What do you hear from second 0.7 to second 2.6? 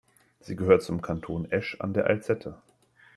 zum Kanton Esch an der Alzette.